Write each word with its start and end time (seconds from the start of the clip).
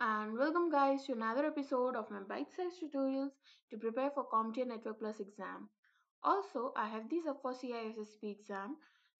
and 0.00 0.38
welcome 0.38 0.70
guys 0.70 1.04
to 1.04 1.12
another 1.12 1.44
episode 1.46 1.96
of 1.96 2.08
my 2.08 2.20
bite-sized 2.20 2.76
tutorials 2.80 3.32
to 3.68 3.76
prepare 3.76 4.12
for 4.12 4.28
CompTIA 4.32 4.64
Network 4.64 5.00
Plus 5.00 5.18
exam. 5.18 5.68
Also, 6.22 6.72
I 6.76 6.88
have 6.88 7.10
these 7.10 7.26
up 7.26 7.40
for 7.42 7.52
CISSP 7.52 8.30
exam, 8.30 8.76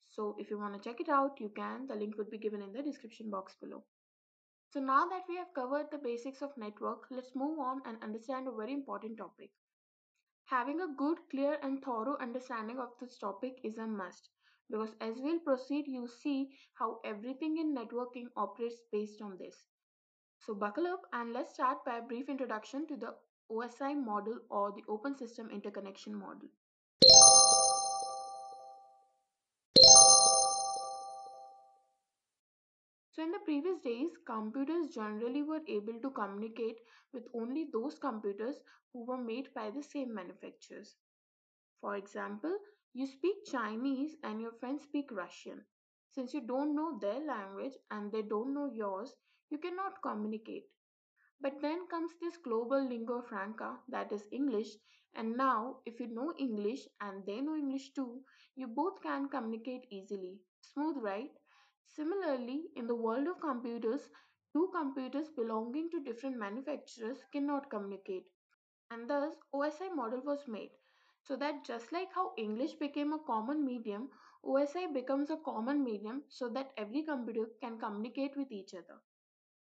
so 0.08 0.36
if 0.38 0.50
you 0.50 0.58
want 0.58 0.80
to 0.80 0.88
check 0.88 1.00
it 1.00 1.08
out, 1.08 1.40
you 1.40 1.50
can. 1.56 1.88
The 1.88 1.96
link 1.96 2.16
would 2.16 2.30
be 2.30 2.38
given 2.38 2.62
in 2.62 2.72
the 2.72 2.82
description 2.82 3.28
box 3.28 3.56
below. 3.60 3.82
So 4.72 4.78
now 4.78 5.08
that 5.08 5.24
we 5.28 5.36
have 5.36 5.52
covered 5.52 5.90
the 5.90 5.98
basics 5.98 6.42
of 6.42 6.56
network, 6.56 7.06
let's 7.10 7.34
move 7.34 7.58
on 7.58 7.82
and 7.84 7.96
understand 8.00 8.46
a 8.46 8.52
very 8.52 8.72
important 8.72 9.18
topic. 9.18 9.50
Having 10.44 10.80
a 10.80 10.94
good, 10.96 11.18
clear 11.28 11.58
and 11.60 11.82
thorough 11.82 12.16
understanding 12.20 12.78
of 12.78 12.90
this 13.00 13.18
topic 13.18 13.58
is 13.64 13.78
a 13.78 13.86
must 13.86 14.28
because 14.70 14.94
as 15.00 15.14
we'll 15.18 15.40
proceed, 15.40 15.86
you'll 15.88 16.06
see 16.06 16.50
how 16.74 17.00
everything 17.04 17.58
in 17.58 17.74
networking 17.74 18.26
operates 18.36 18.80
based 18.92 19.20
on 19.20 19.36
this. 19.38 19.56
So 20.40 20.54
buckle 20.54 20.86
up 20.86 21.02
and 21.12 21.32
let's 21.32 21.54
start 21.54 21.84
by 21.84 21.98
a 21.98 22.02
brief 22.02 22.28
introduction 22.28 22.86
to 22.86 22.96
the 22.96 23.14
OSI 23.50 23.94
model 23.94 24.38
or 24.50 24.72
the 24.72 24.82
Open 24.88 25.16
System 25.16 25.50
Interconnection 25.50 26.14
model. 26.14 26.48
So 33.12 33.24
in 33.24 33.32
the 33.32 33.40
previous 33.44 33.80
days, 33.80 34.10
computers 34.24 34.94
generally 34.94 35.42
were 35.42 35.60
able 35.66 35.98
to 36.00 36.10
communicate 36.10 36.78
with 37.12 37.24
only 37.34 37.66
those 37.72 37.98
computers 37.98 38.60
who 38.92 39.04
were 39.04 39.18
made 39.18 39.52
by 39.54 39.70
the 39.70 39.82
same 39.82 40.14
manufacturers. 40.14 40.94
For 41.80 41.96
example, 41.96 42.56
you 42.94 43.06
speak 43.06 43.44
Chinese 43.50 44.16
and 44.22 44.40
your 44.40 44.52
friends 44.52 44.84
speak 44.84 45.10
Russian. 45.10 45.64
Since 46.10 46.34
you 46.34 46.42
don't 46.42 46.74
know 46.74 46.98
their 46.98 47.20
language 47.20 47.74
and 47.90 48.12
they 48.12 48.22
don't 48.22 48.54
know 48.54 48.66
yours, 48.66 49.14
you 49.50 49.58
cannot 49.58 50.02
communicate. 50.02 50.68
But 51.40 51.60
then 51.60 51.88
comes 51.88 52.12
this 52.20 52.36
global 52.36 52.80
lingua 52.80 53.22
franca 53.22 53.80
that 53.88 54.12
is 54.12 54.28
English, 54.30 54.76
and 55.14 55.36
now 55.36 55.80
if 55.84 55.98
you 55.98 56.06
know 56.06 56.32
English 56.38 56.86
and 57.00 57.26
they 57.26 57.40
know 57.40 57.56
English 57.56 57.92
too, 57.92 58.22
you 58.54 58.68
both 58.68 59.02
can 59.02 59.28
communicate 59.28 59.86
easily. 59.90 60.38
Smooth, 60.60 60.98
right? 60.98 61.32
Similarly, 61.86 62.70
in 62.76 62.86
the 62.86 62.94
world 62.94 63.26
of 63.26 63.40
computers, 63.40 64.08
two 64.52 64.70
computers 64.72 65.28
belonging 65.30 65.90
to 65.90 66.04
different 66.04 66.36
manufacturers 66.36 67.18
cannot 67.32 67.68
communicate. 67.68 68.26
And 68.90 69.08
thus, 69.10 69.34
OSI 69.52 69.88
model 69.88 70.20
was 70.20 70.46
made 70.46 70.70
so 71.28 71.36
that 71.36 71.62
just 71.62 71.92
like 71.92 72.08
how 72.14 72.32
English 72.38 72.72
became 72.76 73.12
a 73.12 73.18
common 73.26 73.62
medium, 73.62 74.08
OSI 74.42 74.94
becomes 74.94 75.28
a 75.28 75.36
common 75.36 75.84
medium 75.84 76.22
so 76.30 76.48
that 76.48 76.72
every 76.78 77.02
computer 77.02 77.50
can 77.60 77.78
communicate 77.78 78.34
with 78.34 78.50
each 78.50 78.72
other. 78.72 78.98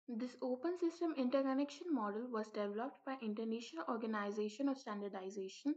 This 0.07 0.35
open 0.41 0.79
system 0.79 1.13
interconnection 1.15 1.93
model 1.93 2.25
was 2.31 2.47
developed 2.47 3.05
by 3.05 3.15
International 3.21 3.85
Organization 3.87 4.69
of 4.69 4.79
Standardization 4.79 5.75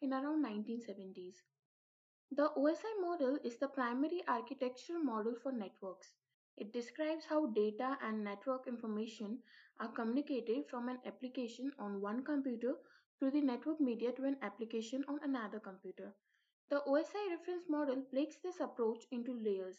in 0.00 0.12
around 0.12 0.46
1970s. 0.46 1.34
The 2.30 2.50
OSI 2.56 3.00
model 3.00 3.36
is 3.42 3.58
the 3.58 3.66
primary 3.66 4.22
architectural 4.28 5.02
model 5.02 5.34
for 5.42 5.50
networks. 5.50 6.14
It 6.56 6.72
describes 6.72 7.24
how 7.24 7.46
data 7.46 7.98
and 8.00 8.22
network 8.22 8.68
information 8.68 9.40
are 9.80 9.88
communicated 9.88 10.68
from 10.70 10.88
an 10.88 11.00
application 11.04 11.72
on 11.80 12.00
one 12.00 12.22
computer 12.22 12.76
through 13.18 13.30
the 13.32 13.40
network 13.40 13.80
media 13.80 14.12
to 14.12 14.24
an 14.24 14.36
application 14.42 15.04
on 15.08 15.18
another 15.22 15.60
computer. 15.60 16.14
The 16.70 16.82
OSI 16.86 17.30
reference 17.30 17.68
model 17.68 18.02
breaks 18.10 18.36
this 18.42 18.60
approach 18.60 19.04
into 19.12 19.32
layers. 19.32 19.76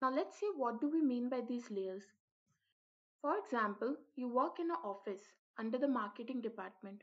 Now 0.00 0.10
let's 0.10 0.38
see 0.38 0.50
what 0.56 0.80
do 0.80 0.88
we 0.88 1.00
mean 1.00 1.28
by 1.28 1.40
these 1.40 1.70
layers. 1.70 2.04
For 3.20 3.38
example, 3.38 3.96
you 4.16 4.28
work 4.28 4.58
in 4.58 4.70
an 4.70 4.76
office 4.84 5.22
under 5.58 5.78
the 5.78 5.86
marketing 5.86 6.40
department, 6.40 7.02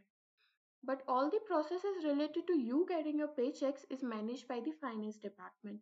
but 0.83 1.03
all 1.08 1.30
the 1.30 1.39
processes 1.47 2.03
related 2.03 2.45
to 2.47 2.58
you 2.59 2.86
getting 2.89 3.17
your 3.17 3.30
paychecks 3.30 3.86
is 3.89 4.04
managed 4.04 4.48
by 4.48 4.60
the 4.60 4.71
finance 4.71 5.17
department, 5.17 5.80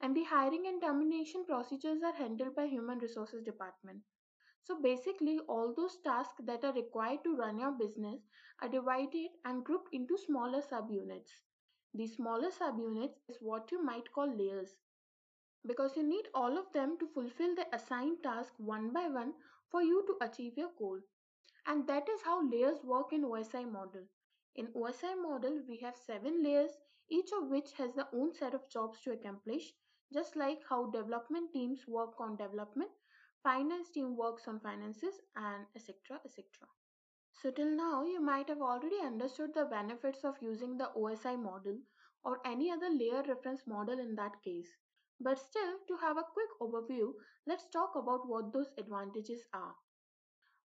and 0.00 0.16
the 0.16 0.24
hiring 0.24 0.66
and 0.66 0.82
termination 0.82 1.44
procedures 1.44 2.02
are 2.02 2.14
handled 2.14 2.54
by 2.56 2.66
human 2.66 2.98
resources 2.98 3.44
department. 3.44 4.02
So 4.66 4.82
basically, 4.82 5.38
all 5.48 5.72
those 5.72 5.96
tasks 6.02 6.40
that 6.44 6.64
are 6.64 6.72
required 6.72 7.22
to 7.22 7.36
run 7.36 7.58
your 7.60 7.70
business 7.70 8.20
are 8.60 8.68
divided 8.68 9.30
and 9.44 9.64
grouped 9.64 9.94
into 9.94 10.18
smaller 10.18 10.60
subunits. 10.60 11.30
These 11.94 12.16
smaller 12.16 12.50
subunits 12.50 13.14
is 13.28 13.38
what 13.40 13.70
you 13.70 13.80
might 13.82 14.12
call 14.12 14.28
layers 14.36 14.76
because 15.64 15.96
you 15.96 16.02
need 16.02 16.26
all 16.34 16.58
of 16.58 16.72
them 16.72 16.98
to 16.98 17.06
fulfill 17.06 17.54
the 17.54 17.72
assigned 17.74 18.22
task 18.24 18.52
one 18.58 18.92
by 18.92 19.08
one 19.08 19.34
for 19.70 19.82
you 19.82 20.04
to 20.06 20.26
achieve 20.26 20.56
your 20.56 20.72
goal. 20.78 20.98
And 21.66 21.86
that 21.86 22.08
is 22.08 22.22
how 22.22 22.42
layers 22.48 22.82
work 22.82 23.12
in 23.12 23.22
OSI 23.22 23.70
model. 23.70 24.08
In 24.56 24.66
OSI 24.72 25.14
model, 25.22 25.62
we 25.68 25.76
have 25.78 25.96
seven 25.96 26.42
layers, 26.42 26.72
each 27.08 27.30
of 27.32 27.48
which 27.50 27.72
has 27.74 27.94
their 27.94 28.08
own 28.12 28.34
set 28.34 28.54
of 28.54 28.68
jobs 28.68 29.00
to 29.02 29.12
accomplish, 29.12 29.72
just 30.12 30.34
like 30.34 30.60
how 30.68 30.90
development 30.90 31.52
teams 31.52 31.86
work 31.86 32.20
on 32.20 32.36
development, 32.36 32.90
finance 33.46 33.90
team 33.90 34.16
works 34.16 34.48
on 34.48 34.58
finances, 34.58 35.20
and 35.36 35.66
etc. 35.76 36.18
etc. 36.24 36.44
So 37.32 37.52
till 37.52 37.70
now, 37.70 38.02
you 38.02 38.20
might 38.20 38.48
have 38.48 38.60
already 38.60 38.98
understood 39.04 39.54
the 39.54 39.66
benefits 39.66 40.24
of 40.24 40.34
using 40.40 40.76
the 40.76 40.90
OSI 40.96 41.40
model 41.40 41.78
or 42.24 42.40
any 42.44 42.72
other 42.72 42.90
layer 42.90 43.22
reference 43.22 43.62
model 43.68 44.00
in 44.00 44.16
that 44.16 44.42
case. 44.42 44.66
But 45.20 45.38
still, 45.38 45.78
to 45.86 45.96
have 45.98 46.16
a 46.16 46.24
quick 46.32 46.48
overview, 46.60 47.12
let's 47.46 47.68
talk 47.72 47.92
about 47.94 48.26
what 48.28 48.52
those 48.52 48.72
advantages 48.78 49.46
are. 49.54 49.76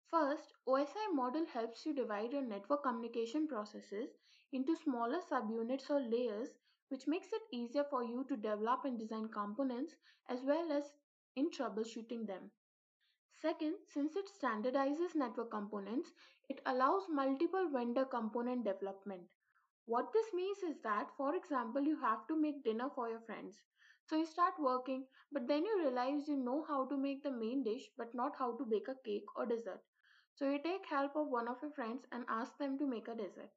First, 0.09 0.53
OSI 0.67 1.13
model 1.13 1.45
helps 1.45 1.85
you 1.85 1.93
divide 1.93 2.33
your 2.33 2.41
network 2.41 2.81
communication 2.81 3.47
processes 3.47 4.09
into 4.51 4.75
smaller 4.75 5.19
subunits 5.31 5.91
or 5.91 5.99
layers, 6.01 6.49
which 6.89 7.05
makes 7.05 7.27
it 7.33 7.55
easier 7.55 7.83
for 7.83 8.03
you 8.03 8.25
to 8.29 8.35
develop 8.35 8.85
and 8.85 8.97
design 8.97 9.27
components 9.27 9.93
as 10.27 10.39
well 10.43 10.71
as 10.71 10.85
in 11.35 11.51
troubleshooting 11.51 12.25
them. 12.25 12.49
Second, 13.43 13.75
since 13.85 14.15
it 14.15 14.29
standardizes 14.41 15.15
network 15.15 15.51
components, 15.51 16.13
it 16.47 16.61
allows 16.65 17.09
multiple 17.09 17.67
vendor 17.69 18.05
component 18.05 18.63
development. 18.63 19.23
What 19.85 20.13
this 20.13 20.27
means 20.33 20.59
is 20.59 20.77
that, 20.83 21.09
for 21.17 21.35
example, 21.35 21.81
you 21.81 21.99
have 21.99 22.25
to 22.29 22.39
make 22.39 22.63
dinner 22.63 22.89
for 22.95 23.09
your 23.09 23.19
friends. 23.19 23.57
So 24.05 24.15
you 24.15 24.25
start 24.25 24.53
working, 24.57 25.07
but 25.29 25.45
then 25.45 25.65
you 25.65 25.83
realize 25.83 26.29
you 26.29 26.37
know 26.37 26.63
how 26.69 26.85
to 26.85 26.95
make 26.95 27.21
the 27.21 27.31
main 27.31 27.65
dish, 27.65 27.83
but 27.97 28.15
not 28.15 28.37
how 28.39 28.55
to 28.55 28.65
bake 28.65 28.87
a 28.87 28.95
cake 29.03 29.25
or 29.35 29.45
dessert. 29.45 29.81
So 30.35 30.49
you 30.49 30.59
take 30.63 30.85
help 30.85 31.17
of 31.17 31.27
one 31.27 31.49
of 31.49 31.57
your 31.61 31.71
friends 31.71 32.05
and 32.13 32.23
ask 32.29 32.57
them 32.57 32.77
to 32.77 32.87
make 32.87 33.09
a 33.09 33.15
dessert. 33.15 33.51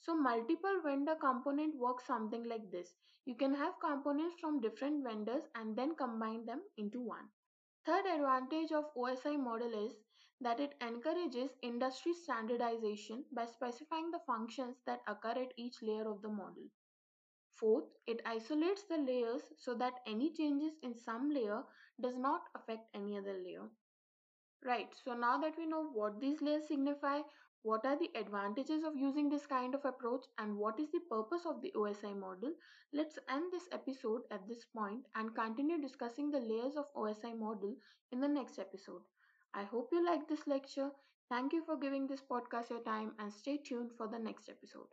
So 0.00 0.14
multiple 0.14 0.82
vendor 0.84 1.14
component 1.14 1.74
works 1.78 2.04
something 2.06 2.44
like 2.44 2.70
this. 2.70 2.92
You 3.24 3.34
can 3.34 3.54
have 3.54 3.80
components 3.80 4.36
from 4.38 4.60
different 4.60 5.04
vendors 5.04 5.44
and 5.54 5.74
then 5.74 5.94
combine 5.94 6.44
them 6.44 6.60
into 6.76 7.00
one. 7.00 7.30
Third 7.86 8.06
advantage 8.06 8.72
of 8.72 8.92
OSI 8.96 9.38
model 9.38 9.72
is 9.86 9.94
that 10.40 10.58
it 10.58 10.74
encourages 10.80 11.50
industry 11.62 12.12
standardization 12.12 13.24
by 13.30 13.46
specifying 13.46 14.10
the 14.10 14.18
functions 14.26 14.78
that 14.84 15.02
occur 15.06 15.30
at 15.42 15.52
each 15.56 15.80
layer 15.80 16.10
of 16.10 16.22
the 16.22 16.28
model. 16.28 16.64
Fourth, 17.54 17.84
it 18.06 18.20
isolates 18.26 18.82
the 18.84 18.96
layers 18.98 19.42
so 19.56 19.74
that 19.74 20.00
any 20.06 20.32
changes 20.32 20.74
in 20.82 20.94
some 20.96 21.30
layer 21.30 21.64
does 22.00 22.16
not 22.16 22.42
affect 22.54 22.88
any 22.94 23.16
other 23.16 23.38
layer. 23.38 23.68
Right, 24.64 24.92
so 25.04 25.14
now 25.14 25.38
that 25.38 25.56
we 25.58 25.66
know 25.66 25.84
what 25.84 26.20
these 26.20 26.40
layers 26.40 26.66
signify, 26.68 27.20
what 27.62 27.84
are 27.84 27.96
the 27.98 28.10
advantages 28.14 28.84
of 28.84 28.96
using 28.96 29.28
this 29.28 29.46
kind 29.46 29.74
of 29.74 29.84
approach 29.84 30.24
and 30.38 30.56
what 30.56 30.78
is 30.78 30.90
the 30.92 31.00
purpose 31.10 31.44
of 31.46 31.60
the 31.62 31.72
OSI 31.76 32.14
model, 32.14 32.52
let's 32.92 33.18
end 33.28 33.52
this 33.52 33.68
episode 33.72 34.22
at 34.30 34.46
this 34.48 34.64
point 34.64 35.06
and 35.14 35.34
continue 35.34 35.80
discussing 35.80 36.30
the 36.30 36.40
layers 36.40 36.76
of 36.76 36.92
OSI 36.94 37.32
model 37.34 37.76
in 38.12 38.20
the 38.20 38.28
next 38.28 38.58
episode. 38.58 39.02
I 39.54 39.64
hope 39.64 39.88
you 39.92 40.04
liked 40.04 40.28
this 40.28 40.46
lecture. 40.46 40.90
Thank 41.28 41.52
you 41.52 41.62
for 41.64 41.76
giving 41.76 42.06
this 42.06 42.22
podcast 42.22 42.70
your 42.70 42.82
time 42.82 43.14
and 43.18 43.32
stay 43.32 43.56
tuned 43.58 43.92
for 43.96 44.06
the 44.08 44.18
next 44.18 44.48
episode. 44.48 44.88